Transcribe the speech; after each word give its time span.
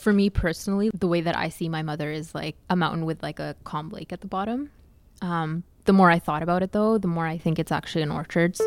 For 0.00 0.14
me 0.14 0.30
personally, 0.30 0.90
the 0.94 1.06
way 1.06 1.20
that 1.20 1.36
I 1.36 1.50
see 1.50 1.68
my 1.68 1.82
mother 1.82 2.10
is 2.10 2.34
like 2.34 2.56
a 2.70 2.74
mountain 2.74 3.04
with 3.04 3.22
like 3.22 3.38
a 3.38 3.54
calm 3.64 3.90
lake 3.90 4.14
at 4.14 4.22
the 4.22 4.26
bottom. 4.26 4.70
Um, 5.20 5.62
the 5.84 5.92
more 5.92 6.10
I 6.10 6.18
thought 6.18 6.42
about 6.42 6.62
it 6.62 6.72
though, 6.72 6.96
the 6.96 7.06
more 7.06 7.26
I 7.26 7.36
think 7.36 7.58
it's 7.58 7.70
actually 7.70 8.00
an 8.00 8.10
orchards. 8.10 8.62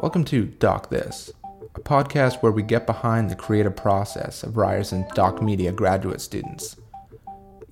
Welcome 0.00 0.22
to 0.26 0.44
Doc 0.44 0.90
This, 0.90 1.32
a 1.74 1.80
podcast 1.80 2.42
where 2.42 2.52
we 2.52 2.62
get 2.62 2.84
behind 2.84 3.30
the 3.30 3.36
creative 3.36 3.74
process 3.74 4.42
of 4.42 4.58
Ryerson 4.58 5.06
Doc 5.14 5.40
Media 5.40 5.72
graduate 5.72 6.20
students. 6.20 6.76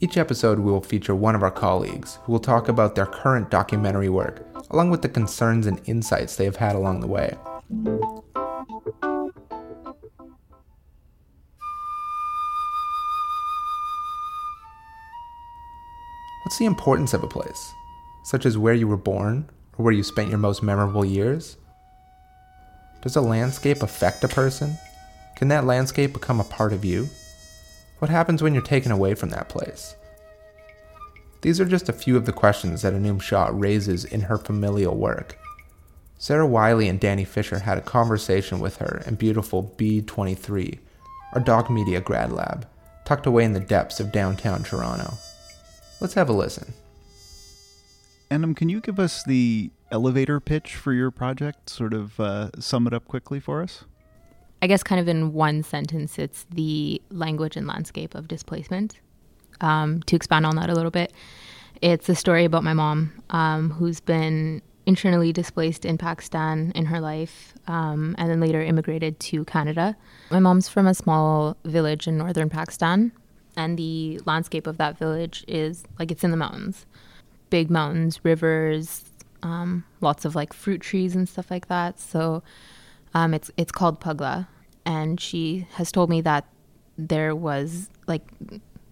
Each 0.00 0.16
episode, 0.16 0.60
we 0.60 0.72
will 0.72 0.80
feature 0.80 1.14
one 1.14 1.34
of 1.34 1.42
our 1.42 1.50
colleagues 1.50 2.20
who 2.22 2.32
will 2.32 2.40
talk 2.40 2.68
about 2.68 2.94
their 2.94 3.04
current 3.04 3.50
documentary 3.50 4.08
work, 4.08 4.46
along 4.70 4.88
with 4.88 5.02
the 5.02 5.10
concerns 5.10 5.66
and 5.66 5.78
insights 5.84 6.36
they 6.36 6.46
have 6.46 6.56
had 6.56 6.74
along 6.74 7.00
the 7.00 7.06
way. 7.06 7.36
What's 16.52 16.58
the 16.58 16.66
importance 16.66 17.14
of 17.14 17.22
a 17.22 17.28
place, 17.28 17.72
such 18.24 18.44
as 18.44 18.58
where 18.58 18.74
you 18.74 18.86
were 18.86 18.98
born 18.98 19.48
or 19.78 19.86
where 19.86 19.94
you 19.94 20.02
spent 20.02 20.28
your 20.28 20.36
most 20.36 20.62
memorable 20.62 21.02
years? 21.02 21.56
Does 23.00 23.16
a 23.16 23.22
landscape 23.22 23.82
affect 23.82 24.22
a 24.22 24.28
person? 24.28 24.76
Can 25.34 25.48
that 25.48 25.64
landscape 25.64 26.12
become 26.12 26.40
a 26.40 26.44
part 26.44 26.74
of 26.74 26.84
you? 26.84 27.08
What 28.00 28.10
happens 28.10 28.42
when 28.42 28.52
you're 28.52 28.62
taken 28.62 28.92
away 28.92 29.14
from 29.14 29.30
that 29.30 29.48
place? 29.48 29.96
These 31.40 31.58
are 31.58 31.64
just 31.64 31.88
a 31.88 31.94
few 31.94 32.18
of 32.18 32.26
the 32.26 32.34
questions 32.34 32.82
that 32.82 32.92
Anum 32.92 33.22
Shah 33.22 33.48
raises 33.50 34.04
in 34.04 34.20
her 34.20 34.36
familial 34.36 34.94
work. 34.94 35.38
Sarah 36.18 36.46
Wiley 36.46 36.86
and 36.86 37.00
Danny 37.00 37.24
Fisher 37.24 37.60
had 37.60 37.78
a 37.78 37.80
conversation 37.80 38.60
with 38.60 38.76
her 38.76 39.02
in 39.06 39.14
beautiful 39.14 39.74
B23, 39.78 40.80
our 41.32 41.40
Doc 41.40 41.70
Media 41.70 42.02
grad 42.02 42.30
lab, 42.30 42.68
tucked 43.06 43.24
away 43.24 43.44
in 43.44 43.54
the 43.54 43.58
depths 43.58 44.00
of 44.00 44.12
downtown 44.12 44.62
Toronto. 44.62 45.14
Let's 46.02 46.14
have 46.14 46.28
a 46.28 46.32
listen. 46.32 46.72
Anum, 48.28 48.56
can 48.56 48.68
you 48.68 48.80
give 48.80 48.98
us 48.98 49.22
the 49.22 49.70
elevator 49.92 50.40
pitch 50.40 50.74
for 50.74 50.92
your 50.92 51.12
project? 51.12 51.70
Sort 51.70 51.94
of 51.94 52.18
uh, 52.18 52.50
sum 52.58 52.88
it 52.88 52.92
up 52.92 53.06
quickly 53.06 53.38
for 53.38 53.62
us? 53.62 53.84
I 54.60 54.66
guess, 54.66 54.82
kind 54.82 55.00
of 55.00 55.06
in 55.06 55.32
one 55.32 55.62
sentence, 55.62 56.18
it's 56.18 56.44
the 56.50 57.00
language 57.10 57.56
and 57.56 57.68
landscape 57.68 58.16
of 58.16 58.26
displacement. 58.26 58.98
Um, 59.60 60.02
to 60.06 60.16
expand 60.16 60.44
on 60.44 60.56
that 60.56 60.68
a 60.68 60.74
little 60.74 60.90
bit, 60.90 61.12
it's 61.82 62.08
a 62.08 62.16
story 62.16 62.44
about 62.44 62.64
my 62.64 62.72
mom 62.72 63.12
um, 63.30 63.70
who's 63.70 64.00
been 64.00 64.60
internally 64.86 65.32
displaced 65.32 65.84
in 65.84 65.98
Pakistan 65.98 66.72
in 66.74 66.86
her 66.86 67.00
life 67.00 67.54
um, 67.68 68.16
and 68.18 68.28
then 68.28 68.40
later 68.40 68.60
immigrated 68.60 69.20
to 69.20 69.44
Canada. 69.44 69.96
My 70.32 70.40
mom's 70.40 70.68
from 70.68 70.88
a 70.88 70.94
small 70.94 71.56
village 71.64 72.08
in 72.08 72.18
northern 72.18 72.50
Pakistan, 72.50 73.12
and 73.56 73.78
the 73.78 74.20
landscape 74.24 74.66
of 74.66 74.78
that 74.78 74.98
village 74.98 75.44
is 75.48 75.84
like 75.98 76.10
it's 76.10 76.24
in 76.24 76.30
the 76.30 76.36
mountains. 76.36 76.86
Big 77.50 77.70
mountains, 77.70 78.20
rivers, 78.24 79.04
um, 79.42 79.84
lots 80.00 80.24
of 80.24 80.34
like 80.34 80.52
fruit 80.52 80.80
trees 80.80 81.14
and 81.14 81.28
stuff 81.28 81.50
like 81.50 81.68
that. 81.68 81.98
So 82.00 82.42
um, 83.14 83.34
it's 83.34 83.50
it's 83.56 83.72
called 83.72 84.00
Pugla, 84.00 84.48
and 84.86 85.20
she 85.20 85.66
has 85.74 85.92
told 85.92 86.08
me 86.08 86.20
that 86.22 86.46
there 86.96 87.34
was 87.34 87.90
like 88.06 88.22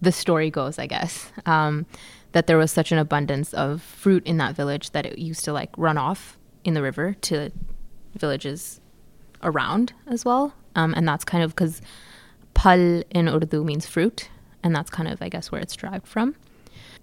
the 0.01 0.11
story 0.11 0.49
goes, 0.49 0.79
I 0.79 0.87
guess, 0.87 1.31
um, 1.45 1.85
that 2.31 2.47
there 2.47 2.57
was 2.57 2.71
such 2.71 2.91
an 2.91 2.97
abundance 2.97 3.53
of 3.53 3.81
fruit 3.81 4.25
in 4.25 4.37
that 4.37 4.55
village 4.55 4.91
that 4.91 5.05
it 5.05 5.19
used 5.19 5.45
to 5.45 5.53
like 5.53 5.69
run 5.77 5.97
off 5.97 6.37
in 6.63 6.73
the 6.73 6.81
river 6.81 7.15
to 7.21 7.51
villages 8.15 8.79
around 9.43 9.93
as 10.07 10.25
well, 10.25 10.53
um, 10.75 10.93
and 10.95 11.07
that's 11.07 11.23
kind 11.23 11.43
of 11.43 11.55
because 11.55 11.81
pal 12.53 13.03
in 13.09 13.27
Urdu 13.27 13.63
means 13.63 13.85
fruit, 13.85 14.29
and 14.63 14.75
that's 14.75 14.89
kind 14.89 15.07
of 15.07 15.21
I 15.21 15.29
guess 15.29 15.51
where 15.51 15.61
it's 15.61 15.75
derived 15.75 16.07
from. 16.07 16.35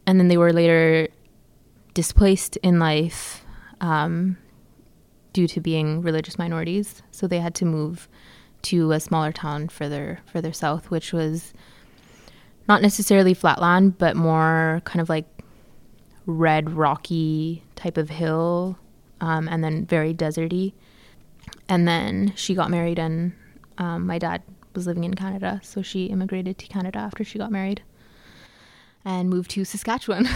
And 0.07 0.19
then 0.19 0.29
they 0.29 0.37
were 0.37 0.53
later 0.53 1.09
displaced 1.95 2.57
in 2.59 2.79
life 2.79 3.45
um, 3.81 4.37
due 5.33 5.49
to 5.49 5.61
being 5.61 6.01
religious 6.01 6.39
minorities. 6.39 7.03
So 7.11 7.27
they 7.27 7.41
had 7.41 7.55
to 7.57 7.65
move 7.65 8.09
to 8.63 8.93
a 8.93 9.01
smaller 9.01 9.33
town 9.33 9.69
further 9.69 10.21
further 10.27 10.53
south, 10.53 10.91
which 10.91 11.13
was 11.13 11.53
not 12.69 12.83
necessarily 12.83 13.35
flatland, 13.35 13.99
but 13.99 14.17
more 14.17 14.83
kind 14.85 15.01
of 15.01 15.09
like 15.09 15.27
red 16.27 16.71
rocky 16.71 17.63
type 17.77 17.97
of 17.97 18.11
hill, 18.11 18.79
um, 19.21 19.49
and 19.49 19.65
then 19.65 19.87
very 19.87 20.13
deserty. 20.13 20.75
And 21.69 21.89
then 21.89 22.33
she 22.37 22.55
got 22.55 22.71
married, 22.71 22.99
and 22.99 23.33
um, 23.79 24.07
my 24.07 24.19
dad 24.19 24.43
was 24.79 24.87
living 24.87 25.05
in 25.05 25.15
Canada, 25.15 25.61
so 25.63 25.83
she 25.83 26.07
immigrated 26.07 26.57
to 26.59 26.67
Canada 26.67 27.01
after 27.01 27.25
she 27.25 27.39
got 27.39 27.51
married 27.51 27.83
and 29.05 29.29
moved 29.29 29.51
to 29.51 29.65
Saskatchewan. 29.65 30.29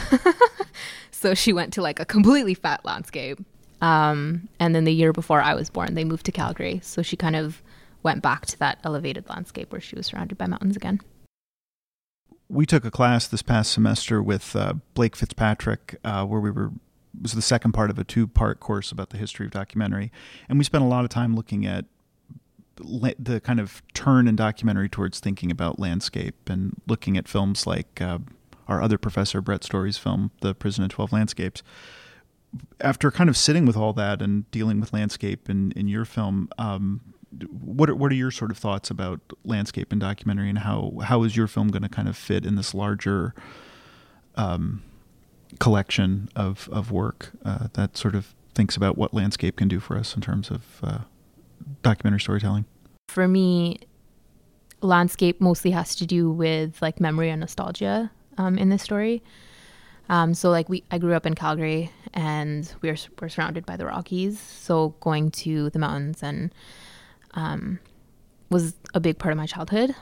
so 1.11 1.35
she 1.35 1.53
went 1.53 1.73
to 1.75 1.83
like 1.83 2.01
a 2.01 2.05
completely 2.05 2.55
fat 2.55 2.85
landscape. 2.85 3.39
Um, 3.81 4.49
and 4.59 4.75
then 4.75 4.85
the 4.85 4.93
year 4.93 5.13
before 5.13 5.41
I 5.41 5.55
was 5.55 5.71
born, 5.71 5.95
they 5.95 6.05
moved 6.05 6.27
to 6.27 6.33
Calgary. 6.33 6.81
So 6.83 7.03
she 7.03 7.17
kind 7.17 7.37
of 7.37 7.63
went 8.03 8.21
back 8.21 8.47
to 8.47 8.59
that 8.59 8.79
elevated 8.83 9.29
landscape 9.29 9.71
where 9.71 9.81
she 9.81 9.95
was 9.95 10.07
surrounded 10.07 10.39
by 10.39 10.47
mountains 10.47 10.77
again. 10.77 11.01
We 12.49 12.67
took 12.67 12.85
a 12.85 12.91
class 12.91 13.29
this 13.29 13.43
past 13.43 13.73
semester 13.73 14.23
with 14.23 14.57
uh, 14.57 14.75
Blake 14.95 15.17
Fitzpatrick, 15.17 15.97
uh, 16.05 16.25
where 16.27 16.41
we 16.41 16.51
were 16.51 16.73
was 17.21 17.33
the 17.33 17.43
second 17.43 17.73
part 17.73 17.91
of 17.91 17.99
a 17.99 18.05
two 18.05 18.27
part 18.27 18.59
course 18.59 18.91
about 18.91 19.11
the 19.11 19.19
history 19.19 19.47
of 19.47 19.53
documentary, 19.53 20.11
and 20.49 20.59
we 20.59 20.65
spent 20.65 20.83
a 20.83 20.87
lot 20.87 21.05
of 21.05 21.11
time 21.11 21.37
looking 21.37 21.67
at 21.67 21.85
the 22.77 23.41
kind 23.41 23.61
of 23.61 23.83
turn 23.95 24.27
in 24.27 24.37
documentary 24.37 24.89
towards 24.89 25.21
thinking 25.21 25.51
about 25.51 25.79
landscape 25.79 26.49
and 26.49 26.81
looking 26.87 27.17
at 27.17 27.29
films 27.29 27.67
like 27.67 28.01
uh, 28.01 28.19
our 28.69 28.83
other 28.83 28.99
professor, 28.99 29.41
Brett 29.41 29.65
Story's 29.65 29.99
film, 29.99 30.31
The 30.41 30.55
Prison 30.55 30.85
in 30.85 30.91
12 30.91 31.13
Landscapes. 31.13 31.63
After 32.81 33.11
kind 33.11 33.31
of 33.31 33.37
sitting 33.37 33.65
with 33.65 33.77
all 33.77 33.93
that 33.95 34.21
and 34.21 34.51
dealing 34.51 34.81
with 34.81 34.93
landscape 34.93 35.49
in, 35.49 35.73
in 35.73 35.89
your 35.89 36.05
film, 36.05 36.51
um, 36.59 37.01
what 37.51 37.89
are, 37.89 37.95
what 37.95 38.13
are 38.13 38.15
your 38.15 38.31
sort 38.31 38.51
of 38.51 38.59
thoughts 38.59 38.91
about 38.91 39.21
landscape 39.45 39.91
and 39.91 40.01
documentary, 40.01 40.51
and 40.51 40.59
how 40.59 40.93
how 41.05 41.23
is 41.23 41.35
your 41.35 41.47
film 41.47 41.69
going 41.69 41.83
to 41.83 41.89
kind 41.89 42.09
of 42.09 42.17
fit 42.17 42.45
in 42.45 42.57
this 42.57 42.75
larger 42.75 43.35
um, 44.37 44.83
collection 45.59 46.29
of 46.37 46.69
of 46.71 46.91
work 46.91 47.31
uh, 47.45 47.69
that 47.73 47.97
sort 47.97 48.15
of 48.15 48.35
thinks 48.55 48.77
about 48.77 48.99
what 48.99 49.15
landscape 49.15 49.57
can 49.57 49.67
do 49.67 49.81
for 49.81 49.97
us 49.97 50.15
in 50.15 50.21
terms 50.21 50.51
of 50.51 50.81
uh, 50.83 50.99
documentary 51.83 52.21
storytelling? 52.21 52.65
For 53.09 53.29
me, 53.29 53.81
landscape 54.81 55.41
mostly 55.41 55.71
has 55.71 55.95
to 55.97 56.07
do 56.07 56.31
with 56.31 56.81
like 56.83 57.01
memory 57.01 57.31
and 57.31 57.41
nostalgia 57.41 58.11
um, 58.39 58.59
in 58.59 58.69
this 58.69 58.83
story. 58.83 59.23
Um, 60.09 60.35
so 60.35 60.51
like 60.51 60.69
we, 60.69 60.85
I 60.91 60.99
grew 60.99 61.15
up 61.15 61.27
in 61.27 61.35
Calgary, 61.35 61.91
and 62.13 62.71
we 62.83 62.91
are 62.91 62.97
we're 63.21 63.29
surrounded 63.29 63.65
by 63.65 63.77
the 63.77 63.87
Rockies. 63.87 64.39
So 64.39 64.95
going 65.01 65.31
to 65.31 65.71
the 65.71 65.79
mountains 65.79 66.23
and 66.23 66.53
um, 67.35 67.79
was 68.51 68.75
a 68.95 69.01
big 69.01 69.19
part 69.19 69.33
of 69.33 69.39
my 69.39 69.47
childhood. 69.47 69.95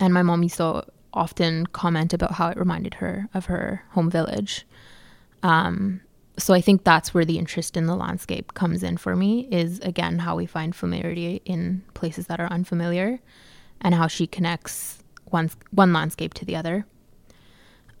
And 0.00 0.14
my 0.14 0.22
mom 0.22 0.42
used 0.42 0.58
to 0.58 0.84
often 1.12 1.66
comment 1.66 2.12
about 2.12 2.32
how 2.32 2.48
it 2.48 2.56
reminded 2.56 2.94
her 2.94 3.28
of 3.34 3.46
her 3.46 3.82
home 3.90 4.10
village. 4.10 4.66
Um, 5.42 6.00
so 6.38 6.54
I 6.54 6.60
think 6.60 6.84
that's 6.84 7.12
where 7.12 7.24
the 7.24 7.38
interest 7.38 7.76
in 7.76 7.86
the 7.86 7.96
landscape 7.96 8.54
comes 8.54 8.82
in 8.82 8.96
for 8.96 9.16
me. 9.16 9.48
Is 9.50 9.80
again 9.80 10.20
how 10.20 10.36
we 10.36 10.46
find 10.46 10.74
familiarity 10.74 11.42
in 11.44 11.82
places 11.94 12.26
that 12.28 12.40
are 12.40 12.46
unfamiliar, 12.46 13.20
and 13.80 13.94
how 13.94 14.06
she 14.06 14.26
connects 14.26 15.02
one 15.26 15.50
one 15.70 15.92
landscape 15.92 16.34
to 16.34 16.44
the 16.44 16.56
other. 16.56 16.86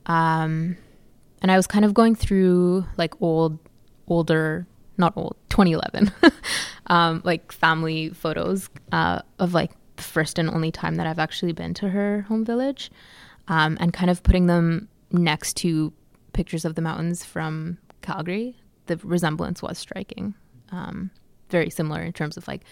Um, 0.06 0.76
and 1.42 1.52
I 1.52 1.56
was 1.56 1.66
kind 1.66 1.84
of 1.84 1.92
going 1.94 2.14
through 2.14 2.86
like 2.96 3.20
old, 3.20 3.58
older, 4.06 4.66
not 4.96 5.12
old, 5.16 5.36
2011, 5.50 6.10
um, 6.86 7.20
like 7.24 7.52
family 7.52 8.08
photos 8.10 8.70
uh, 8.90 9.20
of 9.38 9.52
like 9.52 9.72
the 9.96 10.02
first 10.02 10.38
and 10.38 10.48
only 10.48 10.70
time 10.70 10.94
that 10.94 11.06
I've 11.06 11.18
actually 11.18 11.52
been 11.52 11.74
to 11.74 11.90
her 11.90 12.22
home 12.22 12.44
village, 12.44 12.90
um, 13.48 13.76
and 13.80 13.92
kind 13.92 14.10
of 14.10 14.22
putting 14.22 14.46
them 14.46 14.88
next 15.10 15.56
to 15.58 15.92
pictures 16.32 16.64
of 16.64 16.74
the 16.74 16.82
mountains 16.82 17.24
from 17.24 17.78
Calgary. 18.08 18.56
The 18.86 18.96
resemblance 18.96 19.60
was 19.62 19.76
striking, 19.76 20.34
um, 20.72 21.10
very 21.50 21.68
similar 21.68 22.00
in 22.00 22.14
terms 22.14 22.38
of 22.38 22.48
like 22.48 22.62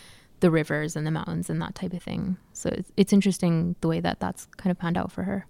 the 0.40 0.50
rivers 0.50 0.96
and 0.96 1.06
the 1.06 1.10
mountains 1.10 1.50
and 1.50 1.60
that 1.60 1.74
type 1.74 1.92
of 1.92 2.02
thing. 2.02 2.38
So 2.54 2.70
it's, 2.70 2.90
it's 2.96 3.12
interesting 3.12 3.76
the 3.82 3.88
way 3.88 4.00
that 4.00 4.18
that's 4.18 4.46
kind 4.56 4.70
of 4.70 4.78
panned 4.78 4.96
out 4.96 5.12
for 5.12 5.24
her. 5.24 5.46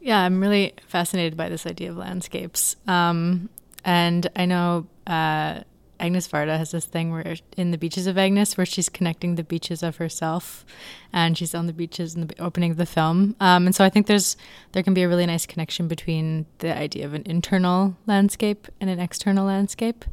Yeah, 0.00 0.20
I'm 0.20 0.40
really 0.40 0.72
fascinated 0.86 1.36
by 1.36 1.50
this 1.50 1.66
idea 1.66 1.90
of 1.90 1.98
landscapes. 1.98 2.76
Um, 2.86 3.50
and 3.84 4.26
I 4.36 4.46
know 4.46 4.86
uh, 5.06 5.60
Agnes 6.04 6.28
Varda 6.28 6.58
has 6.58 6.70
this 6.70 6.84
thing 6.84 7.10
where 7.10 7.36
in 7.56 7.70
the 7.70 7.78
beaches 7.78 8.06
of 8.06 8.18
Agnes, 8.18 8.58
where 8.58 8.66
she's 8.66 8.90
connecting 8.90 9.36
the 9.36 9.42
beaches 9.42 9.82
of 9.82 9.96
herself, 9.96 10.64
and 11.12 11.38
she's 11.38 11.54
on 11.54 11.66
the 11.66 11.72
beaches 11.72 12.14
in 12.14 12.26
the 12.26 12.38
opening 12.38 12.70
of 12.70 12.76
the 12.76 12.86
film. 12.86 13.34
Um, 13.40 13.66
and 13.66 13.74
so 13.74 13.84
I 13.84 13.88
think 13.88 14.06
there's 14.06 14.36
there 14.72 14.82
can 14.82 14.92
be 14.92 15.02
a 15.02 15.08
really 15.08 15.24
nice 15.24 15.46
connection 15.46 15.88
between 15.88 16.44
the 16.58 16.76
idea 16.76 17.06
of 17.06 17.14
an 17.14 17.22
internal 17.24 17.96
landscape 18.06 18.68
and 18.80 18.90
an 18.90 19.00
external 19.00 19.46
landscape. 19.46 20.04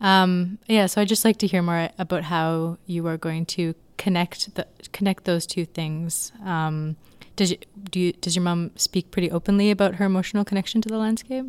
Um, 0.00 0.58
yeah, 0.66 0.86
so 0.86 1.00
I'd 1.00 1.08
just 1.08 1.24
like 1.24 1.38
to 1.38 1.46
hear 1.46 1.60
more 1.62 1.90
about 1.98 2.24
how 2.24 2.78
you 2.86 3.06
are 3.06 3.18
going 3.18 3.44
to 3.46 3.74
connect 3.98 4.54
the 4.54 4.66
connect 4.92 5.24
those 5.24 5.46
two 5.46 5.66
things. 5.66 6.32
Um, 6.44 6.96
does 7.36 7.50
you, 7.50 7.58
do 7.90 8.00
you, 8.00 8.12
does 8.14 8.34
your 8.34 8.42
mom 8.42 8.70
speak 8.76 9.10
pretty 9.10 9.30
openly 9.30 9.70
about 9.70 9.96
her 9.96 10.06
emotional 10.06 10.44
connection 10.44 10.80
to 10.82 10.88
the 10.88 10.98
landscape? 10.98 11.46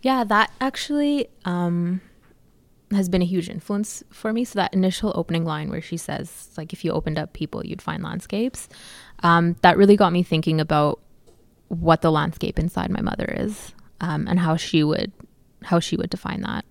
Yeah, 0.00 0.24
that 0.24 0.50
actually 0.60 1.28
um, 1.44 2.00
has 2.92 3.08
been 3.08 3.22
a 3.22 3.26
huge 3.26 3.48
influence 3.48 4.02
for 4.10 4.32
me. 4.32 4.44
So 4.44 4.58
that 4.58 4.72
initial 4.72 5.12
opening 5.14 5.44
line 5.44 5.70
where 5.70 5.80
she 5.80 5.96
says, 5.96 6.50
like, 6.56 6.72
if 6.72 6.84
you 6.84 6.92
opened 6.92 7.18
up 7.18 7.32
people, 7.32 7.64
you'd 7.64 7.82
find 7.82 8.02
landscapes. 8.02 8.68
Um, 9.22 9.56
that 9.62 9.76
really 9.76 9.96
got 9.96 10.12
me 10.12 10.22
thinking 10.22 10.60
about 10.60 11.00
what 11.68 12.00
the 12.00 12.12
landscape 12.12 12.58
inside 12.58 12.90
my 12.90 13.00
mother 13.00 13.34
is 13.38 13.72
um, 14.00 14.26
and 14.28 14.38
how 14.38 14.56
she 14.56 14.84
would 14.84 15.12
how 15.64 15.80
she 15.80 15.96
would 15.96 16.10
define 16.10 16.42
that. 16.42 16.64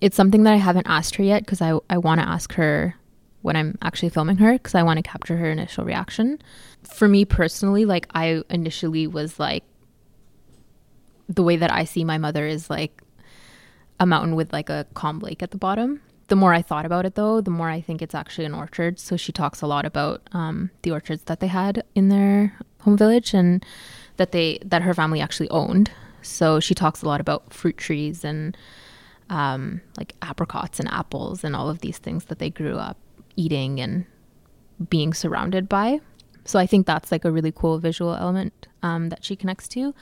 It's 0.00 0.16
something 0.16 0.44
that 0.44 0.54
I 0.54 0.58
haven't 0.58 0.86
asked 0.86 1.16
her 1.16 1.24
yet 1.24 1.44
because 1.44 1.60
I, 1.60 1.76
I 1.90 1.98
want 1.98 2.20
to 2.20 2.28
ask 2.28 2.52
her 2.52 2.94
when 3.42 3.56
I'm 3.56 3.76
actually 3.82 4.10
filming 4.10 4.36
her 4.36 4.52
because 4.52 4.74
I 4.74 4.84
want 4.84 4.98
to 4.98 5.02
capture 5.02 5.36
her 5.36 5.50
initial 5.50 5.84
reaction. 5.84 6.38
For 6.84 7.08
me 7.08 7.24
personally, 7.24 7.84
like 7.84 8.06
I 8.14 8.42
initially 8.50 9.08
was 9.08 9.40
like 9.40 9.64
the 11.28 11.42
way 11.42 11.56
that 11.56 11.72
I 11.72 11.84
see 11.84 12.04
my 12.04 12.18
mother 12.18 12.46
is 12.46 12.70
like 12.70 13.02
a 14.00 14.06
mountain 14.06 14.34
with 14.34 14.52
like 14.52 14.70
a 14.70 14.86
calm 14.94 15.18
lake 15.20 15.42
at 15.42 15.50
the 15.50 15.56
bottom. 15.56 16.00
The 16.28 16.36
more 16.36 16.52
I 16.52 16.62
thought 16.62 16.84
about 16.84 17.06
it 17.06 17.14
though, 17.14 17.40
the 17.40 17.50
more 17.50 17.70
I 17.70 17.80
think 17.80 18.02
it's 18.02 18.14
actually 18.14 18.44
an 18.44 18.54
orchard. 18.54 18.98
So 18.98 19.16
she 19.16 19.32
talks 19.32 19.62
a 19.62 19.66
lot 19.66 19.86
about 19.86 20.22
um, 20.32 20.70
the 20.82 20.90
orchards 20.90 21.24
that 21.24 21.40
they 21.40 21.46
had 21.46 21.84
in 21.94 22.08
their 22.08 22.56
home 22.80 22.96
village 22.96 23.34
and 23.34 23.64
that 24.18 24.32
they 24.32 24.58
that 24.64 24.82
her 24.82 24.94
family 24.94 25.20
actually 25.20 25.48
owned. 25.50 25.90
So 26.22 26.60
she 26.60 26.74
talks 26.74 27.02
a 27.02 27.06
lot 27.06 27.20
about 27.20 27.52
fruit 27.52 27.76
trees 27.76 28.24
and 28.24 28.56
um, 29.30 29.80
like 29.96 30.14
apricots 30.22 30.78
and 30.78 30.88
apples 30.88 31.44
and 31.44 31.56
all 31.56 31.68
of 31.68 31.80
these 31.80 31.98
things 31.98 32.26
that 32.26 32.38
they 32.38 32.50
grew 32.50 32.76
up 32.76 32.98
eating 33.36 33.80
and 33.80 34.04
being 34.90 35.14
surrounded 35.14 35.68
by. 35.68 36.00
So 36.44 36.58
I 36.58 36.66
think 36.66 36.86
that's 36.86 37.12
like 37.12 37.24
a 37.24 37.30
really 37.30 37.52
cool 37.52 37.78
visual 37.78 38.14
element 38.14 38.68
um, 38.82 39.10
that 39.10 39.24
she 39.24 39.36
connects 39.36 39.68
to. 39.68 39.94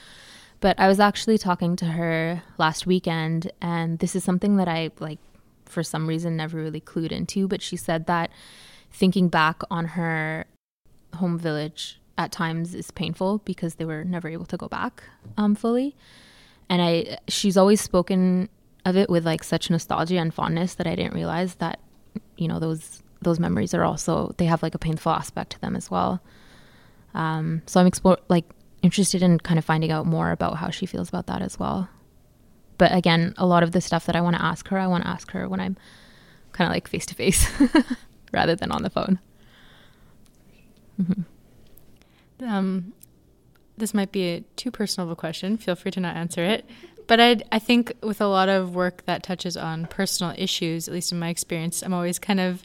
But 0.60 0.78
I 0.80 0.88
was 0.88 1.00
actually 1.00 1.38
talking 1.38 1.76
to 1.76 1.84
her 1.84 2.42
last 2.58 2.86
weekend, 2.86 3.52
and 3.60 3.98
this 3.98 4.16
is 4.16 4.24
something 4.24 4.56
that 4.56 4.68
I 4.68 4.90
like 4.98 5.18
for 5.66 5.82
some 5.82 6.06
reason 6.06 6.36
never 6.36 6.58
really 6.58 6.80
clued 6.80 7.12
into. 7.12 7.46
But 7.46 7.62
she 7.62 7.76
said 7.76 8.06
that 8.06 8.30
thinking 8.90 9.28
back 9.28 9.60
on 9.70 9.84
her 9.84 10.46
home 11.14 11.38
village 11.38 12.00
at 12.18 12.32
times 12.32 12.74
is 12.74 12.90
painful 12.90 13.38
because 13.44 13.74
they 13.74 13.84
were 13.84 14.04
never 14.04 14.28
able 14.28 14.46
to 14.46 14.56
go 14.56 14.68
back 14.68 15.02
um, 15.36 15.54
fully. 15.54 15.94
And 16.68 16.80
I, 16.80 17.18
she's 17.28 17.56
always 17.56 17.80
spoken 17.80 18.48
of 18.84 18.96
it 18.96 19.10
with 19.10 19.26
like 19.26 19.44
such 19.44 19.68
nostalgia 19.68 20.16
and 20.16 20.32
fondness 20.32 20.74
that 20.74 20.86
I 20.86 20.94
didn't 20.94 21.14
realize 21.14 21.56
that, 21.56 21.80
you 22.36 22.48
know, 22.48 22.58
those 22.58 23.02
those 23.22 23.40
memories 23.40 23.72
are 23.74 23.84
also 23.84 24.34
they 24.36 24.44
have 24.44 24.62
like 24.62 24.74
a 24.74 24.78
painful 24.78 25.12
aspect 25.12 25.52
to 25.52 25.60
them 25.60 25.76
as 25.76 25.90
well. 25.90 26.22
Um, 27.14 27.62
so 27.66 27.80
I'm 27.80 27.86
explore 27.86 28.18
like 28.28 28.44
interested 28.86 29.22
in 29.22 29.38
kind 29.38 29.58
of 29.58 29.64
finding 29.64 29.90
out 29.90 30.06
more 30.06 30.30
about 30.30 30.56
how 30.56 30.70
she 30.70 30.86
feels 30.86 31.08
about 31.08 31.26
that 31.26 31.42
as 31.42 31.58
well. 31.58 31.88
But 32.78 32.94
again, 32.94 33.34
a 33.36 33.46
lot 33.46 33.62
of 33.62 33.72
the 33.72 33.80
stuff 33.80 34.06
that 34.06 34.16
I 34.16 34.20
want 34.20 34.36
to 34.36 34.42
ask 34.42 34.68
her, 34.68 34.78
I 34.78 34.86
want 34.86 35.04
to 35.04 35.10
ask 35.10 35.30
her 35.32 35.48
when 35.48 35.60
I'm 35.60 35.76
kind 36.52 36.70
of 36.70 36.74
like 36.74 36.88
face 36.88 37.04
to 37.06 37.14
face 37.14 37.50
rather 38.32 38.54
than 38.54 38.70
on 38.70 38.82
the 38.82 38.90
phone. 38.90 39.18
Mm-hmm. 41.00 42.44
Um, 42.46 42.92
this 43.76 43.92
might 43.92 44.12
be 44.12 44.28
a 44.28 44.40
too 44.56 44.70
personal 44.70 45.06
of 45.06 45.12
a 45.12 45.16
question. 45.16 45.56
Feel 45.56 45.74
free 45.74 45.90
to 45.90 46.00
not 46.00 46.16
answer 46.16 46.42
it. 46.44 46.64
But 47.06 47.20
I, 47.20 47.36
I 47.52 47.58
think 47.58 47.92
with 48.02 48.20
a 48.20 48.26
lot 48.26 48.48
of 48.48 48.74
work 48.74 49.04
that 49.06 49.22
touches 49.22 49.56
on 49.56 49.86
personal 49.86 50.34
issues, 50.36 50.88
at 50.88 50.94
least 50.94 51.12
in 51.12 51.18
my 51.18 51.28
experience, 51.28 51.82
I'm 51.82 51.94
always 51.94 52.18
kind 52.18 52.40
of 52.40 52.62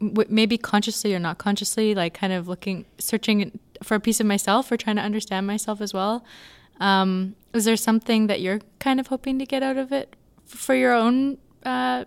maybe 0.00 0.58
consciously 0.58 1.14
or 1.14 1.18
not 1.18 1.38
consciously, 1.38 1.94
like 1.94 2.14
kind 2.14 2.32
of 2.32 2.48
looking, 2.48 2.84
searching 2.98 3.58
for 3.82 3.94
a 3.94 4.00
piece 4.00 4.20
of 4.20 4.26
myself 4.26 4.70
or 4.70 4.76
trying 4.76 4.96
to 4.96 5.02
understand 5.02 5.46
myself 5.46 5.80
as 5.80 5.92
well. 5.92 6.24
Um, 6.80 7.36
is 7.52 7.64
there 7.64 7.76
something 7.76 8.26
that 8.26 8.40
you're 8.40 8.60
kind 8.78 9.00
of 9.00 9.06
hoping 9.06 9.38
to 9.38 9.46
get 9.46 9.62
out 9.62 9.76
of 9.76 9.92
it 9.92 10.14
for 10.44 10.74
your 10.74 10.92
own 10.92 11.38
uh, 11.64 12.04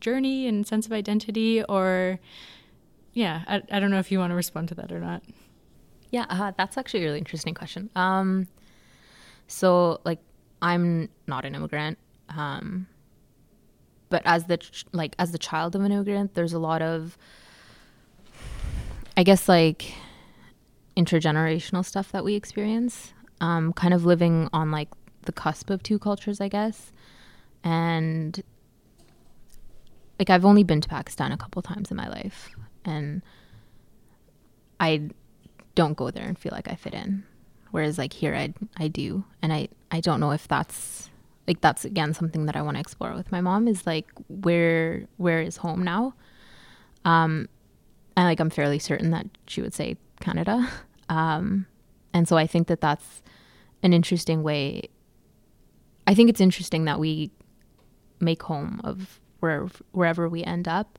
journey 0.00 0.46
and 0.46 0.66
sense 0.66 0.86
of 0.86 0.92
identity? 0.92 1.62
Or, 1.64 2.20
yeah, 3.12 3.42
I, 3.46 3.62
I 3.70 3.80
don't 3.80 3.90
know 3.90 3.98
if 3.98 4.12
you 4.12 4.18
want 4.18 4.30
to 4.30 4.36
respond 4.36 4.68
to 4.68 4.74
that 4.76 4.92
or 4.92 5.00
not. 5.00 5.22
Yeah, 6.10 6.26
uh, 6.28 6.52
that's 6.56 6.78
actually 6.78 7.02
a 7.02 7.06
really 7.06 7.18
interesting 7.18 7.54
question. 7.54 7.90
Um, 7.96 8.48
so, 9.46 10.00
like, 10.04 10.20
I'm 10.62 11.08
not 11.26 11.44
an 11.44 11.54
immigrant. 11.54 11.98
Um, 12.28 12.86
but 14.08 14.22
as 14.24 14.44
the 14.44 14.58
ch- 14.58 14.84
like 14.92 15.14
as 15.18 15.32
the 15.32 15.38
child 15.38 15.74
of 15.74 15.82
an 15.82 15.92
immigrant 15.92 16.34
there's 16.34 16.52
a 16.52 16.58
lot 16.58 16.82
of 16.82 17.16
i 19.16 19.22
guess 19.22 19.48
like 19.48 19.92
intergenerational 20.98 21.84
stuff 21.84 22.10
that 22.12 22.24
we 22.24 22.34
experience 22.34 23.12
um, 23.40 23.72
kind 23.72 23.94
of 23.94 24.04
living 24.04 24.48
on 24.52 24.70
like 24.70 24.88
the 25.22 25.32
cusp 25.32 25.70
of 25.70 25.82
two 25.82 25.98
cultures 25.98 26.40
i 26.40 26.48
guess 26.48 26.92
and 27.62 28.42
like 30.18 30.30
i've 30.30 30.44
only 30.44 30.64
been 30.64 30.80
to 30.80 30.88
pakistan 30.88 31.30
a 31.32 31.36
couple 31.36 31.62
times 31.62 31.90
in 31.90 31.96
my 31.96 32.08
life 32.08 32.50
and 32.84 33.22
i 34.80 35.08
don't 35.74 35.96
go 35.96 36.10
there 36.10 36.24
and 36.24 36.38
feel 36.38 36.52
like 36.52 36.68
i 36.68 36.74
fit 36.74 36.94
in 36.94 37.22
whereas 37.70 37.98
like 37.98 38.12
here 38.12 38.34
i 38.34 38.52
i 38.78 38.88
do 38.88 39.24
and 39.42 39.52
i 39.52 39.68
i 39.90 40.00
don't 40.00 40.18
know 40.18 40.32
if 40.32 40.48
that's 40.48 41.10
like 41.48 41.62
that's 41.62 41.84
again 41.84 42.12
something 42.12 42.44
that 42.46 42.54
I 42.54 42.62
want 42.62 42.76
to 42.76 42.80
explore 42.80 43.14
with 43.14 43.32
my 43.32 43.40
mom 43.40 43.66
is 43.66 43.86
like 43.86 44.06
where 44.28 45.06
where 45.16 45.40
is 45.40 45.56
home 45.56 45.82
now? 45.82 46.14
Um 47.06 47.48
and 48.16 48.26
like 48.26 48.38
I'm 48.38 48.50
fairly 48.50 48.78
certain 48.78 49.10
that 49.12 49.26
she 49.46 49.62
would 49.62 49.74
say 49.74 49.96
Canada. 50.20 50.68
Um 51.08 51.66
and 52.12 52.26
so 52.26 52.36
I 52.36 52.46
think 52.46 52.68
that 52.68 52.80
that's 52.80 53.22
an 53.82 53.92
interesting 53.92 54.42
way 54.42 54.88
I 56.06 56.14
think 56.14 56.30
it's 56.30 56.40
interesting 56.40 56.86
that 56.86 56.98
we 56.98 57.30
make 58.18 58.42
home 58.42 58.80
of 58.82 59.20
where 59.40 59.68
wherever 59.92 60.26
we 60.28 60.42
end 60.42 60.66
up. 60.66 60.98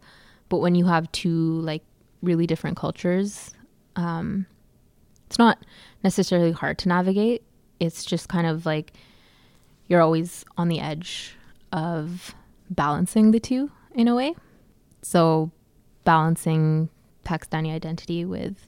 But 0.50 0.60
when 0.60 0.76
you 0.76 0.86
have 0.86 1.12
two 1.12 1.62
like 1.62 1.84
really 2.22 2.46
different 2.46 2.78
cultures, 2.78 3.52
um, 3.96 4.46
it's 5.26 5.40
not 5.40 5.66
necessarily 6.04 6.52
hard 6.52 6.78
to 6.80 6.90
navigate. 6.90 7.44
It's 7.80 8.06
just 8.06 8.30
kind 8.30 8.46
of 8.46 8.66
like 8.66 8.94
you're 9.88 10.02
always 10.02 10.46
on 10.58 10.68
the 10.68 10.80
edge 10.80 11.36
of 11.72 12.36
balancing 12.70 13.32
the 13.32 13.40
two 13.40 13.72
in 13.96 14.08
a 14.08 14.16
way. 14.16 14.36
So, 15.02 15.52
balancing 16.04 16.90
Pakistani 17.26 17.74
identity 17.74 18.26
with 18.26 18.68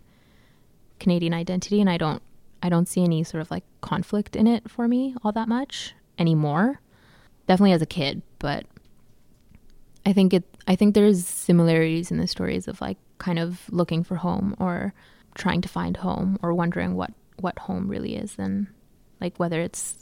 Canadian 1.01 1.34
identity, 1.34 1.81
and 1.81 1.89
I 1.89 1.98
don't, 1.98 2.22
I 2.63 2.70
don't 2.70 2.88
see 2.88 3.03
any 3.03 3.24
sort 3.24 3.41
of 3.41 3.51
like 3.51 3.63
conflict 3.81 4.36
in 4.36 4.48
it 4.48 4.70
for 4.70 4.88
me 4.88 5.15
all 5.24 5.34
that 5.34 5.50
much 5.50 5.93
anymore. 6.17 6.79
Definitely 7.48 7.74
as 7.74 7.81
a 7.81 7.88
kid, 7.88 8.22
but 8.39 8.65
I 10.05 10.13
think 10.13 10.34
it, 10.34 10.43
I 10.67 10.75
think 10.75 10.96
there's 10.96 11.25
similarities 11.25 12.12
in 12.12 12.17
the 12.17 12.27
stories 12.27 12.67
of 12.67 12.79
like 12.79 12.98
kind 13.17 13.39
of 13.39 13.62
looking 13.70 14.03
for 14.03 14.15
home 14.15 14.55
or 14.60 14.93
trying 15.36 15.62
to 15.62 15.67
find 15.70 15.98
home 15.98 16.38
or 16.41 16.53
wondering 16.53 16.96
what 16.96 17.12
what 17.39 17.58
home 17.60 17.88
really 17.88 18.15
is 18.15 18.36
and 18.38 18.67
like 19.20 19.38
whether 19.38 19.60
it's 19.62 19.98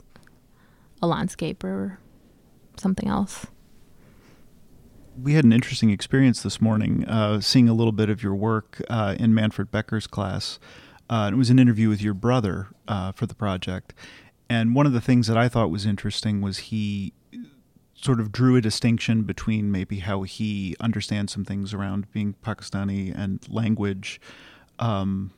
a 1.01 1.08
landscape 1.08 1.63
or 1.63 2.00
something 2.77 3.08
else. 3.08 3.48
We 5.22 5.34
had 5.34 5.44
an 5.44 5.53
interesting 5.53 5.89
experience 5.89 6.44
this 6.44 6.62
morning, 6.62 7.06
uh, 7.06 7.41
seeing 7.41 7.68
a 7.68 7.74
little 7.74 7.91
bit 7.91 8.10
of 8.10 8.24
your 8.24 8.36
work 8.36 8.82
uh, 8.89 9.15
in 9.20 9.34
Manfred 9.34 9.70
Becker's 9.70 10.08
class. 10.08 10.60
Uh, 11.10 11.30
it 11.34 11.36
was 11.36 11.50
an 11.50 11.58
interview 11.58 11.89
with 11.89 12.01
your 12.01 12.13
brother 12.13 12.68
uh, 12.88 13.12
for 13.12 13.25
the 13.25 13.34
project. 13.34 13.94
And 14.50 14.75
one 14.75 14.86
of 14.86 14.94
the 14.94 15.01
things 15.01 15.28
that 15.28 15.38
I 15.38 15.50
thought 15.50 15.72
was 15.72 15.86
interesting 15.86 16.42
was 16.42 16.58
he 16.58 17.13
sort 17.94 18.20
of 18.20 18.32
drew 18.32 18.56
a 18.56 18.62
distinction 18.62 19.24
between 19.24 19.72
maybe 19.72 20.00
how 20.00 20.24
he 20.24 20.75
understands 20.80 21.34
some 21.34 21.44
things 21.44 21.74
around 21.74 22.12
being 22.13 22.36
Pakistani 22.44 23.13
and 23.16 23.46
language, 23.50 24.22
um, 24.80 25.32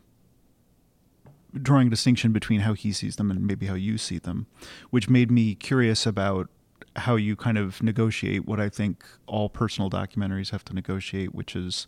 drawing 1.60 1.88
a 1.88 1.90
distinction 1.90 2.32
between 2.32 2.62
how 2.62 2.74
he 2.74 2.92
sees 2.92 3.16
them 3.16 3.32
and 3.32 3.48
maybe 3.48 3.66
how 3.66 3.74
you 3.74 3.98
see 3.98 4.20
them, 4.20 4.46
which 4.92 5.10
made 5.10 5.32
me 5.32 5.56
curious 5.56 6.06
about 6.06 6.50
how 6.98 7.16
you 7.16 7.36
kind 7.36 7.58
of 7.58 7.82
negotiate 7.82 8.46
what 8.46 8.60
I 8.60 8.70
think 8.70 9.04
all 9.26 9.50
personal 9.50 9.90
documentaries 9.90 10.52
have 10.52 10.64
to 10.66 10.74
negotiate, 10.74 11.34
which 11.34 11.56
is 11.56 11.88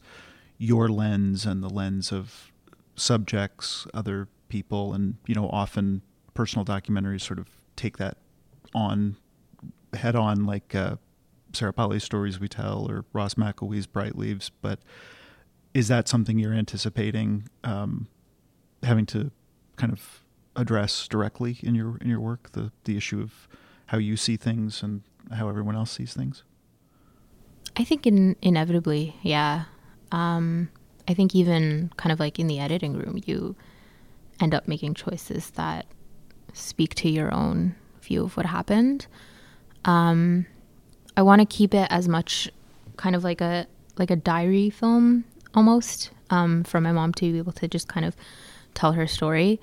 your 0.57 0.87
lens 0.87 1.45
and 1.45 1.61
the 1.61 1.69
lens 1.69 2.11
of 2.11 2.52
subjects, 2.95 3.87
other 3.93 4.27
people, 4.49 4.93
and 4.93 5.15
you 5.25 5.35
know 5.35 5.49
often 5.49 6.01
personal 6.33 6.65
documentaries 6.65 7.21
sort 7.21 7.39
of 7.39 7.47
take 7.75 7.97
that 7.97 8.17
on 8.73 9.17
head 9.95 10.15
on, 10.15 10.45
like 10.45 10.75
uh, 10.75 10.95
Sarah 11.53 11.73
Polley's 11.73 12.03
stories 12.03 12.39
we 12.39 12.47
tell 12.47 12.89
or 12.89 13.05
Ross 13.13 13.35
McElwee's 13.35 13.87
Bright 13.87 14.17
Leaves. 14.17 14.51
But 14.61 14.79
is 15.73 15.87
that 15.87 16.07
something 16.07 16.39
you're 16.39 16.53
anticipating 16.53 17.47
um, 17.63 18.07
having 18.83 19.05
to 19.07 19.31
kind 19.75 19.91
of 19.91 20.23
address 20.55 21.07
directly 21.07 21.57
in 21.63 21.73
your 21.73 21.97
in 21.97 22.09
your 22.09 22.19
work 22.19 22.51
the 22.51 22.71
the 22.83 22.95
issue 22.97 23.21
of 23.21 23.47
how 23.87 23.97
you 23.97 24.15
see 24.15 24.37
things 24.37 24.83
and 24.83 25.01
how 25.31 25.49
everyone 25.49 25.75
else 25.75 25.91
sees 25.91 26.13
things? 26.13 26.43
I 27.75 27.83
think 27.83 28.05
in, 28.05 28.35
inevitably, 28.41 29.15
yeah. 29.23 29.65
Um, 30.11 30.69
I 31.07 31.13
think 31.13 31.35
even 31.35 31.91
kind 31.97 32.11
of 32.11 32.19
like 32.19 32.39
in 32.39 32.47
the 32.47 32.59
editing 32.59 32.97
room, 32.97 33.21
you 33.25 33.55
end 34.39 34.53
up 34.53 34.67
making 34.67 34.93
choices 34.93 35.49
that 35.51 35.85
speak 36.53 36.95
to 36.95 37.09
your 37.09 37.33
own 37.33 37.75
view 38.01 38.23
of 38.23 38.37
what 38.37 38.45
happened. 38.45 39.07
Um, 39.85 40.45
I 41.15 41.21
want 41.21 41.41
to 41.41 41.45
keep 41.45 41.73
it 41.73 41.87
as 41.89 42.07
much 42.07 42.49
kind 42.97 43.15
of 43.15 43.23
like 43.23 43.41
a 43.41 43.67
like 43.97 44.09
a 44.11 44.15
diary 44.15 44.69
film 44.69 45.23
almost 45.53 46.09
um, 46.29 46.63
for 46.63 46.81
my 46.81 46.91
mom 46.91 47.13
to 47.13 47.31
be 47.31 47.37
able 47.37 47.51
to 47.51 47.67
just 47.67 47.87
kind 47.87 48.05
of 48.05 48.15
tell 48.73 48.93
her 48.93 49.05
story. 49.05 49.59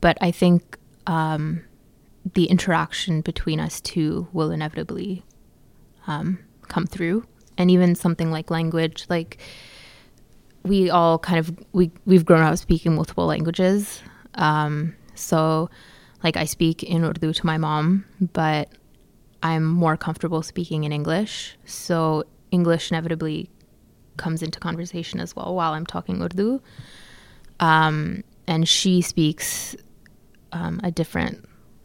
But 0.00 0.16
I 0.20 0.30
think 0.30 0.78
um, 1.06 1.62
the 2.34 2.46
interaction 2.46 3.20
between 3.20 3.60
us 3.60 3.80
two 3.80 4.28
will 4.32 4.50
inevitably 4.50 5.24
um, 6.06 6.38
come 6.68 6.86
through, 6.86 7.26
and 7.58 7.70
even 7.70 7.94
something 7.94 8.30
like 8.30 8.50
language, 8.50 9.06
like 9.08 9.38
we 10.64 10.90
all 10.90 11.18
kind 11.18 11.38
of 11.38 11.56
we 11.72 11.90
we've 12.04 12.24
grown 12.24 12.42
up 12.42 12.56
speaking 12.58 12.94
multiple 12.94 13.26
languages. 13.26 14.02
Um, 14.34 14.94
so, 15.14 15.70
like 16.22 16.36
I 16.36 16.44
speak 16.44 16.82
in 16.82 17.04
Urdu 17.04 17.32
to 17.32 17.46
my 17.46 17.58
mom, 17.58 18.04
but 18.20 18.68
I'm 19.42 19.64
more 19.64 19.96
comfortable 19.96 20.42
speaking 20.42 20.84
in 20.84 20.92
English. 20.92 21.56
So 21.64 22.24
English 22.50 22.90
inevitably 22.90 23.50
comes 24.16 24.42
into 24.42 24.58
conversation 24.58 25.20
as 25.20 25.36
well 25.36 25.54
while 25.54 25.72
I'm 25.72 25.86
talking 25.86 26.20
Urdu. 26.22 26.60
Um, 27.60 28.24
and 28.46 28.68
she 28.68 29.00
speaks 29.00 29.76
um, 30.52 30.80
a 30.82 30.90
different 30.90 31.44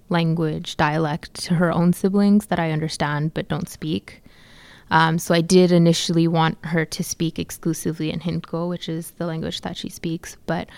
language, 0.10 0.77
dialect 0.77 1.34
to 1.46 1.56
her 1.56 1.72
own 1.72 1.94
siblings 1.94 2.48
that 2.48 2.60
I 2.60 2.72
understand 2.72 3.34
but 3.34 3.48
don't 3.48 3.70
speak. 3.70 4.24
Um, 4.92 5.18
so 5.18 5.34
I 5.34 5.42
did 5.42 5.72
initially 5.72 6.28
want 6.28 6.58
her 6.66 6.86
to 6.86 7.04
speak 7.04 7.40
exclusively 7.40 8.12
in 8.12 8.20
Hindko, 8.20 8.70
which 8.70 8.90
is 8.90 9.12
the 9.12 9.25
language 9.25 9.62
that 9.62 9.78
she 9.78 9.90
speaks. 9.90 10.38
But 10.46 10.70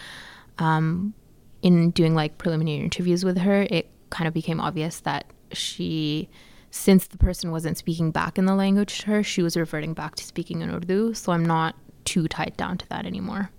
um, 0.58 1.14
in 1.62 1.92
doing 1.92 2.16
like 2.16 2.38
preliminary 2.38 2.80
interviews 2.80 3.26
with 3.26 3.38
her, 3.40 3.68
it 3.70 3.90
kind 4.10 4.28
of 4.28 4.34
became 4.34 4.60
obvious 4.60 5.00
that 5.02 5.26
she 5.52 6.30
since 6.72 7.08
the 7.08 7.18
person 7.18 7.52
wasn't 7.52 7.78
speaking 7.78 8.12
back 8.12 8.38
in 8.38 8.46
the 8.46 8.54
language 8.54 9.00
to 9.00 9.08
her, 9.08 9.24
she 9.24 9.42
was 9.42 9.56
reverting 9.56 9.94
back 9.94 10.16
to 10.16 10.26
speaking 10.26 10.62
in 10.62 10.70
Urdu. 10.70 11.14
So 11.14 11.32
I'm 11.32 11.46
not 11.46 11.74
too 12.04 12.28
tied 12.28 12.58
down 12.58 12.78
to 12.80 12.90
that 12.90 13.06
anymore. 13.06 13.50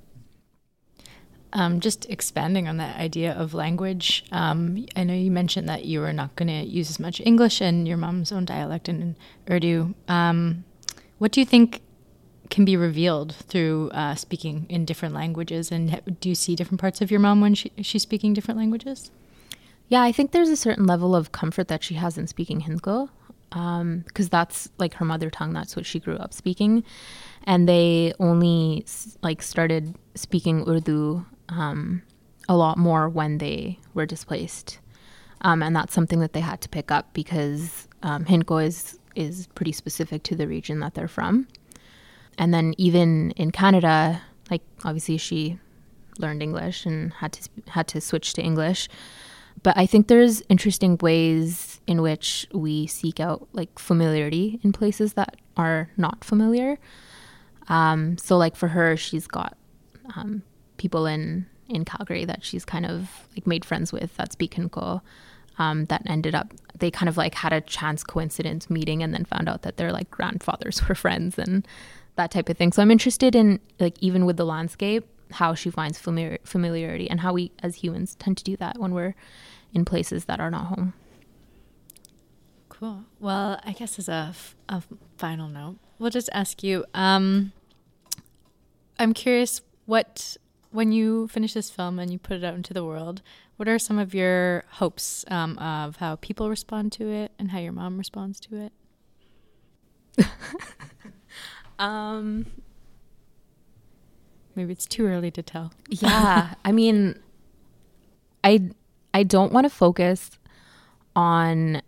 Um, 1.53 1.81
just 1.81 2.09
expanding 2.11 2.69
on 2.69 2.77
that 2.79 2.99
idea 2.99 3.33
of 3.33 3.55
language, 3.55 4.25
um, 4.33 4.85
I 4.95 5.05
know 5.05 5.15
you 5.15 5.31
mentioned 5.31 5.69
that 5.69 5.85
you 5.85 6.01
were 6.01 6.13
not 6.13 6.35
going 6.37 6.49
to 6.49 6.69
use 6.69 6.91
as 6.91 6.99
much 6.99 7.21
English 7.21 7.61
and 7.61 7.89
your 7.89 7.97
mom's 7.97 8.33
own 8.33 8.45
dialect 8.45 8.89
in 8.89 9.17
Urdu. 9.51 9.95
Um, 10.09 10.65
what 11.19 11.33
do 11.33 11.41
you 11.41 11.47
think 11.47 11.81
can 12.51 12.65
be 12.65 12.77
revealed 12.77 13.35
through 13.35 13.91
uh, 13.91 14.15
speaking 14.15 14.67
in 14.69 14.85
different 14.85 15.15
languages? 15.15 15.73
And 15.73 16.01
do 16.21 16.29
you 16.29 16.35
see 16.35 16.57
different 16.57 16.81
parts 16.81 17.01
of 17.01 17.11
your 17.11 17.21
mom 17.21 17.41
when 17.41 17.55
she, 17.55 17.73
she's 17.81 18.03
speaking 18.03 18.35
different 18.35 18.59
languages? 18.59 19.11
Yeah, 19.89 20.03
I 20.03 20.13
think 20.13 20.33
there's 20.33 20.49
a 20.49 20.57
certain 20.57 20.87
level 20.87 21.15
of 21.15 21.33
comfort 21.33 21.69
that 21.69 21.85
she 21.85 21.95
has 21.95 22.19
in 22.19 22.27
speaking 22.27 22.61
Hindko 22.63 23.09
because 23.51 24.27
um, 24.27 24.31
that's 24.31 24.69
like 24.79 24.95
her 24.95 25.05
mother 25.05 25.31
tongue. 25.31 25.53
That's 25.53 25.77
what 25.77 25.87
she 25.87 26.01
grew 26.01 26.17
up 26.17 26.35
speaking, 26.35 26.85
and 27.45 27.69
they 27.69 28.13
only 28.19 28.85
like 29.23 29.41
started 29.43 29.95
speaking 30.15 30.69
Urdu 30.69 31.25
um, 31.49 32.03
a 32.49 32.57
lot 32.57 32.79
more 32.79 33.09
when 33.09 33.39
they 33.39 33.79
were 33.95 34.07
displaced, 34.07 34.79
um, 35.43 35.63
and 35.63 35.75
that's 35.75 35.95
something 35.95 36.21
that 36.21 36.33
they 36.33 36.41
had 36.41 36.61
to 36.63 36.69
pick 36.69 36.91
up 36.91 37.13
because 37.13 37.89
um, 38.03 38.25
Hindko 38.25 38.65
is 38.65 38.99
is 39.15 39.47
pretty 39.55 39.73
specific 39.73 40.23
to 40.25 40.35
the 40.35 40.47
region 40.47 40.81
that 40.81 40.95
they're 40.95 41.09
from, 41.09 41.49
and 42.39 42.53
then 42.53 42.75
even 42.79 43.33
in 43.33 43.51
Canada, 43.51 44.23
like 44.51 44.63
obviously 44.85 45.17
she 45.17 45.59
learned 46.19 46.43
English 46.43 46.87
and 46.87 47.13
had 47.15 47.33
to 47.33 47.49
had 47.69 47.89
to 47.89 48.01
switch 48.01 48.35
to 48.35 48.43
English. 48.43 48.89
But 49.63 49.77
I 49.77 49.87
think 49.87 50.09
there's 50.09 50.43
interesting 50.49 50.99
ways 50.99 51.81
in 51.87 52.03
which 52.03 52.47
we 52.53 52.87
seek 52.87 53.21
out 53.21 53.49
like 53.53 53.79
familiarity 53.79 54.61
in 54.63 54.73
places 54.73 55.15
that 55.15 55.37
are 55.57 55.91
not 55.97 56.25
familiar. 56.25 56.79
Um, 57.69 58.19
so 58.19 58.37
like 58.37 58.55
for 58.55 58.69
her, 58.69 58.97
she's 58.97 59.27
got 59.27 59.57
um, 60.15 60.43
people 60.77 61.07
in 61.07 61.47
in 61.69 61.85
Calgary 61.85 62.25
that 62.25 62.45
she's 62.45 62.65
kind 62.65 62.87
of 62.87 63.09
like 63.35 63.47
made 63.47 63.65
friends 63.65 63.93
with 63.93 64.17
that 64.17 64.33
speak 64.33 64.55
Hindko. 64.55 65.01
Um, 65.59 65.87
that 65.87 66.03
ended 66.07 66.35
up 66.35 66.53
they 66.79 66.91
kind 66.91 67.09
of 67.09 67.17
like 67.17 67.35
had 67.35 67.53
a 67.53 67.63
chance 67.63 68.05
coincidence 68.05 68.69
meeting 68.69 69.03
and 69.03 69.15
then 69.15 69.25
found 69.25 69.49
out 69.49 69.63
that 69.63 69.79
their 69.79 69.91
like 69.91 70.11
grandfathers 70.11 70.83
were 70.89 70.95
friends 70.95 71.39
and 71.39 71.67
that 72.17 72.31
type 72.31 72.49
of 72.49 72.57
thing. 72.57 72.73
So 72.73 72.83
I'm 72.83 72.91
interested 72.91 73.35
in 73.35 73.61
like 73.81 73.97
even 74.01 74.27
with 74.27 74.37
the 74.37 74.47
landscape 74.47 75.07
how 75.33 75.55
she 75.55 75.71
finds 75.71 75.99
familiar, 75.99 76.39
familiarity 76.45 77.11
and 77.11 77.21
how 77.21 77.33
we 77.33 77.53
as 77.63 77.77
humans 77.77 78.15
tend 78.17 78.37
to 78.39 78.45
do 78.45 78.57
that 78.57 78.79
when 78.79 78.95
we're 78.95 79.15
in 79.73 79.85
places 79.85 80.27
that 80.27 80.41
are 80.41 80.51
not 80.51 80.67
home. 80.67 80.95
Cool. 82.69 83.05
Well, 83.19 83.61
I 83.65 83.73
guess 83.73 83.99
as 83.99 84.09
a, 84.09 84.29
f- 84.31 84.55
a 84.69 84.83
final 85.17 85.49
note, 85.49 85.77
we'll 85.99 86.11
just 86.11 86.29
ask 86.33 86.63
you. 86.63 86.85
Um, 86.95 87.53
I'm 88.99 89.15
curious 89.15 89.63
what 89.87 90.37
when 90.77 90.93
you 90.93 91.27
finish 91.29 91.55
this 91.55 91.71
film 91.71 91.99
and 91.99 92.13
you 92.13 92.19
put 92.19 92.37
it 92.37 92.45
out 92.45 92.55
into 92.55 92.73
the 92.75 92.85
world, 92.85 93.23
what 93.57 93.69
are 93.69 93.79
some 93.79 93.99
of 93.99 94.15
your 94.15 94.65
hopes 94.73 95.25
um, 95.29 95.59
of 95.59 95.97
how 95.97 96.17
people 96.17 96.49
respond 96.49 96.93
to 96.93 97.09
it 97.09 97.33
and 97.39 97.51
how 97.51 97.59
your 97.59 97.73
mom 97.73 97.99
responds 97.99 98.39
to 98.41 98.71
it? 100.17 100.27
um, 101.79 102.47
Maybe 104.57 104.73
it's 104.73 104.87
too 104.87 105.07
early 105.07 105.31
to 105.33 105.43
tell. 105.43 105.73
Yeah. 105.91 106.55
I 106.65 106.73
mean, 106.73 107.19
I 108.43 108.71
I 109.13 109.23
don't 109.23 109.53
want 109.53 109.67
to 109.67 109.71
focus 109.71 110.31
on 111.15 111.83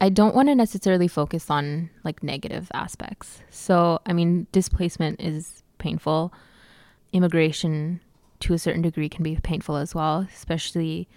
I 0.00 0.08
don't 0.08 0.34
want 0.34 0.48
to 0.48 0.54
necessarily 0.54 1.08
focus 1.08 1.50
on 1.50 1.90
like 2.04 2.22
negative 2.22 2.70
aspects. 2.72 3.42
So, 3.50 4.00
I 4.06 4.14
mean, 4.14 4.46
displacement 4.50 5.20
is 5.20 5.62
painful. 5.76 6.32
Immigration 7.12 8.00
to 8.40 8.54
a 8.54 8.58
certain 8.58 8.82
degree 8.82 9.08
can 9.08 9.22
be 9.22 9.36
painful 9.36 9.76
as 9.76 9.94
well, 9.94 10.26
especially 10.32 11.08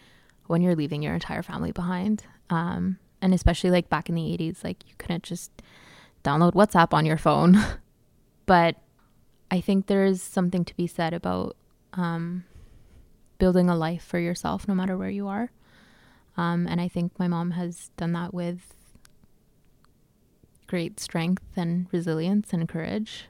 when 0.48 0.62
you're 0.62 0.76
leaving 0.76 1.02
your 1.02 1.14
entire 1.14 1.42
family 1.42 1.72
behind. 1.72 2.24
Um, 2.50 2.98
and 3.22 3.34
especially 3.34 3.72
like 3.72 3.90
back 3.90 4.10
in 4.10 4.16
the 4.16 4.22
80s, 4.22 4.64
like 4.64 4.88
you 4.88 4.94
couldn't 4.98 5.24
just 5.24 5.52
download 6.24 6.54
WhatsApp 6.54 6.94
on 6.94 7.06
your 7.06 7.18
phone. 7.18 7.58
but 8.46 8.76
I 9.50 9.62
think 9.62 9.88
there's 9.88 10.22
something 10.22 10.66
to 10.66 10.76
be 10.76 10.88
said 10.88 11.14
about 11.14 11.56
um, 11.94 12.44
building 13.38 13.70
a 13.70 13.76
life 13.76 14.04
for 14.04 14.20
yourself 14.20 14.68
no 14.68 14.76
matter 14.76 14.98
where 14.98 15.10
you 15.10 15.28
are. 15.28 15.52
Um, 16.36 16.68
and 16.68 16.82
I 16.82 16.88
think 16.88 17.18
my 17.20 17.28
mom 17.28 17.52
has 17.52 17.92
done 17.96 18.14
that 18.14 18.34
with 18.34 18.74
great 20.68 21.00
strength 21.00 21.44
and 21.56 21.88
resilience 21.92 22.52
and 22.52 22.68
courage. 22.68 23.26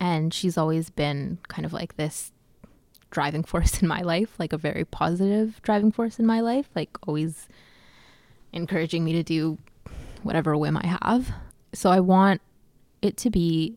And 0.00 0.32
she's 0.32 0.56
always 0.56 0.90
been 0.90 1.38
kind 1.48 1.66
of 1.66 1.72
like 1.72 1.96
this 1.96 2.32
driving 3.10 3.42
force 3.42 3.82
in 3.82 3.88
my 3.88 4.00
life, 4.00 4.34
like 4.38 4.52
a 4.52 4.58
very 4.58 4.84
positive 4.84 5.60
driving 5.62 5.92
force 5.92 6.18
in 6.18 6.26
my 6.26 6.40
life, 6.40 6.68
like 6.74 6.96
always 7.06 7.48
encouraging 8.52 9.04
me 9.04 9.12
to 9.12 9.22
do 9.22 9.58
whatever 10.22 10.56
whim 10.56 10.76
I 10.76 10.98
have. 11.02 11.32
So 11.72 11.90
I 11.90 12.00
want 12.00 12.40
it 13.02 13.16
to 13.18 13.30
be 13.30 13.76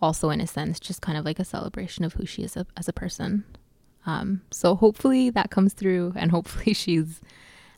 also 0.00 0.30
in 0.30 0.40
a 0.40 0.46
sense 0.46 0.80
just 0.80 1.00
kind 1.00 1.16
of 1.16 1.24
like 1.24 1.38
a 1.38 1.44
celebration 1.44 2.04
of 2.04 2.14
who 2.14 2.26
she 2.26 2.42
is 2.42 2.56
as 2.76 2.88
a 2.88 2.92
person. 2.92 3.44
Um, 4.04 4.42
so 4.50 4.74
hopefully 4.74 5.30
that 5.30 5.50
comes 5.50 5.74
through 5.74 6.14
and 6.16 6.30
hopefully 6.30 6.74
she's 6.74 7.20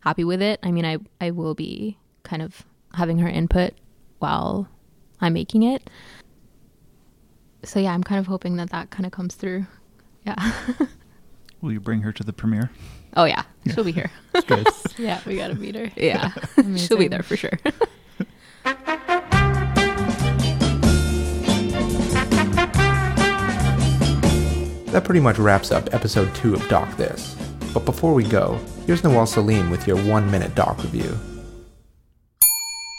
happy 0.00 0.24
with 0.24 0.40
it. 0.40 0.60
I 0.62 0.72
mean 0.72 0.84
i, 0.84 0.98
I 1.20 1.30
will 1.30 1.54
be 1.54 1.98
kind 2.22 2.42
of 2.42 2.64
having 2.94 3.18
her 3.18 3.28
input 3.28 3.74
while 4.18 4.68
i'm 5.20 5.32
making 5.32 5.62
it 5.62 5.90
so 7.64 7.80
yeah 7.80 7.92
i'm 7.92 8.02
kind 8.02 8.18
of 8.18 8.26
hoping 8.26 8.56
that 8.56 8.70
that 8.70 8.90
kind 8.90 9.06
of 9.06 9.12
comes 9.12 9.34
through. 9.34 9.66
Yeah. 10.26 10.52
Will 11.60 11.72
you 11.72 11.80
bring 11.80 12.00
her 12.00 12.12
to 12.12 12.22
the 12.22 12.32
premiere? 12.32 12.70
Oh 13.16 13.24
yeah, 13.24 13.42
yeah. 13.64 13.74
she'll 13.74 13.84
be 13.84 13.92
here. 13.92 14.10
Yeah 14.98 15.20
we 15.26 15.36
gotta 15.36 15.54
meet 15.54 15.74
her. 15.74 15.90
Yeah. 15.96 16.32
She'll 16.76 16.98
be 16.98 17.08
there 17.08 17.22
for 17.22 17.36
sure. 17.36 17.58
That 24.92 25.02
pretty 25.04 25.20
much 25.20 25.38
wraps 25.38 25.72
up 25.72 25.92
episode 25.92 26.32
2 26.36 26.54
of 26.54 26.68
Doc 26.68 26.96
This. 26.96 27.34
But 27.72 27.84
before 27.84 28.14
we 28.14 28.22
go, 28.22 28.60
here's 28.86 29.02
Nawal 29.02 29.26
Salim 29.26 29.68
with 29.68 29.88
your 29.88 29.96
one 30.04 30.30
minute 30.30 30.54
doc 30.54 30.78
review. 30.84 31.18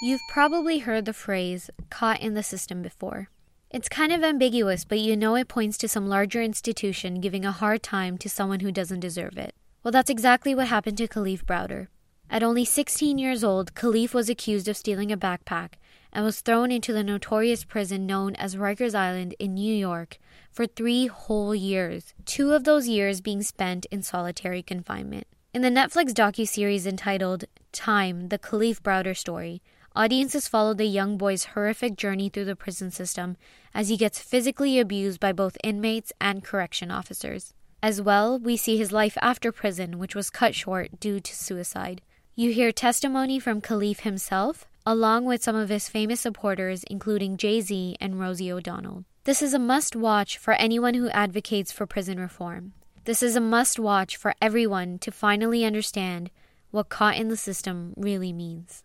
You've 0.04 0.20
probably 0.28 0.80
heard 0.80 1.06
the 1.06 1.14
phrase 1.14 1.70
caught 1.90 2.20
in 2.20 2.34
the 2.34 2.44
system 2.44 2.82
before. 2.82 3.30
It's 3.72 3.90
kind 3.90 4.12
of 4.12 4.24
ambiguous, 4.24 4.86
but 4.86 5.00
you 5.00 5.18
know 5.18 5.36
it 5.36 5.48
points 5.48 5.78
to 5.80 5.88
some 5.88 6.08
larger 6.08 6.42
institution 6.42 7.20
giving 7.20 7.44
a 7.44 7.52
hard 7.52 7.84
time 7.84 8.18
to 8.20 8.30
someone 8.30 8.62
who 8.62 8.72
doesn't 8.72 9.00
deserve 9.00 9.38
it. 9.38 9.54
Well, 9.84 9.92
that's 9.92 10.10
exactly 10.10 10.56
what 10.56 10.68
happened 10.68 10.98
to 10.98 11.08
Kalief 11.08 11.44
Browder. 11.44 11.88
At 12.30 12.44
only 12.44 12.66
16 12.66 13.18
years 13.18 13.44
old, 13.44 13.76
Kalief 13.76 14.14
was 14.14 14.30
accused 14.30 14.68
of 14.68 14.78
stealing 14.78 15.12
a 15.12 15.18
backpack 15.18 15.74
and 16.12 16.24
was 16.24 16.42
thrown 16.42 16.72
into 16.72 16.94
the 16.94 17.04
notorious 17.04 17.64
prison 17.64 18.06
known 18.06 18.36
as 18.36 18.56
Rikers 18.56 18.96
Island 18.96 19.36
in 19.38 19.54
New 19.54 19.76
York 19.76 20.18
for 20.52 20.66
three 20.66 21.08
whole 21.08 21.54
years, 21.54 22.14
two 22.26 22.54
of 22.54 22.64
those 22.64 22.88
years 22.88 23.22
being 23.22 23.44
spent 23.44 23.86
in 23.92 24.02
solitary 24.02 24.64
confinement. 24.64 25.28
In 25.54 25.62
the 25.62 25.70
Netflix 25.70 26.14
docuseries 26.14 26.86
entitled 26.86 27.46
Time, 27.72 28.30
the 28.30 28.40
Kalief 28.40 28.82
Browder 28.82 29.16
Story, 29.16 29.62
audiences 29.96 30.48
follow 30.48 30.74
the 30.74 30.86
young 30.86 31.18
boy's 31.18 31.46
horrific 31.46 31.96
journey 31.96 32.30
through 32.30 32.46
the 32.46 32.56
prison 32.56 32.92
system 32.92 33.38
as 33.74 33.90
he 33.90 33.98
gets 33.98 34.20
physically 34.20 34.80
abused 34.80 35.20
by 35.20 35.32
both 35.32 35.58
inmates 35.64 36.12
and 36.20 36.44
correction 36.44 36.92
officers. 36.92 37.54
As 37.82 38.02
well, 38.02 38.40
we 38.40 38.58
see 38.58 38.78
his 38.78 38.92
life 38.92 39.18
after 39.22 39.52
prison, 39.52 40.00
which 40.00 40.16
was 40.16 40.30
cut 40.30 40.56
short 40.56 41.00
due 41.00 41.20
to 41.20 41.36
suicide. 41.36 42.02
You 42.36 42.52
hear 42.52 42.72
testimony 42.72 43.40
from 43.40 43.62
Kalief 43.62 44.00
himself, 44.02 44.66
along 44.86 45.26
with 45.26 45.44
some 45.44 45.56
of 45.56 45.70
his 45.70 45.90
famous 45.90 46.22
supporters, 46.22 46.84
including 46.90 47.38
Jay 47.38 47.62
Z 47.62 47.96
and 48.00 48.20
Rosie 48.20 48.52
O'Donnell. 48.52 49.06
This 49.24 49.42
is 49.42 49.54
a 49.54 49.60
must 49.60 49.96
watch 49.96 50.38
for 50.38 50.54
anyone 50.54 50.94
who 50.94 51.10
advocates 51.10 51.72
for 51.72 51.86
prison 51.86 52.20
reform. 52.20 52.74
This 53.06 53.24
is 53.24 53.36
a 53.36 53.42
must 53.42 53.80
watch 53.80 54.18
for 54.18 54.34
everyone 54.42 55.00
to 55.00 55.12
finally 55.12 55.64
understand 55.64 56.32
what 56.72 56.90
caught 56.90 57.18
in 57.18 57.30
the 57.30 57.38
system 57.38 57.94
really 57.96 58.34
means. 58.34 58.84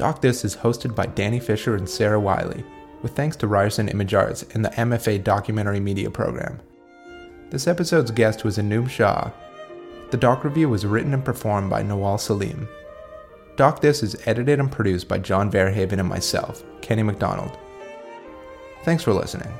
Doc 0.00 0.22
This 0.22 0.46
is 0.46 0.56
hosted 0.56 0.94
by 0.94 1.04
Danny 1.04 1.38
Fisher 1.38 1.76
and 1.76 1.86
Sarah 1.86 2.18
Wiley, 2.18 2.64
with 3.02 3.14
thanks 3.14 3.36
to 3.36 3.46
Ryerson 3.46 3.88
Image 3.90 4.14
Arts 4.14 4.46
and 4.54 4.64
the 4.64 4.70
MFA 4.70 5.22
Documentary 5.22 5.78
Media 5.78 6.10
Program. 6.10 6.58
This 7.50 7.66
episode's 7.66 8.10
guest 8.10 8.42
was 8.42 8.56
Anum 8.56 8.88
Shah. 8.88 9.30
The 10.10 10.16
Doc 10.16 10.42
Review 10.42 10.70
was 10.70 10.86
written 10.86 11.12
and 11.12 11.22
performed 11.22 11.68
by 11.68 11.82
Nawal 11.82 12.18
Salim. 12.18 12.66
Doc 13.56 13.80
This 13.80 14.02
is 14.02 14.16
edited 14.26 14.58
and 14.60 14.70
produced 14.70 15.08
by 15.08 15.18
John 15.18 15.50
Verhaven 15.50 15.98
and 15.98 16.08
myself, 16.08 16.62
Kenny 16.80 17.02
McDonald. 17.02 17.58
Thanks 18.84 19.02
for 19.02 19.12
listening. 19.12 19.52